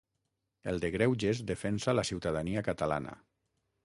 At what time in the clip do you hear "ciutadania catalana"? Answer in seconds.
2.11-3.15